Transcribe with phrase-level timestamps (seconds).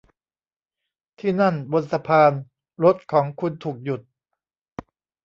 [1.19, 2.31] ที่นั่น บนสะพาน
[2.83, 4.01] รถของคุณถูกหยุด